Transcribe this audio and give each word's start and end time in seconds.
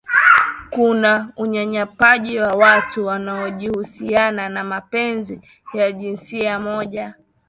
kuna 0.69 1.31
unyanyapaaji 1.37 2.39
wa 2.39 2.47
watu 2.47 3.05
wanaojihusiana 3.05 4.49
na 4.49 4.63
mapenzi 4.63 5.41
ya 5.73 5.91
jinsia 5.91 6.59
moja 6.59 7.13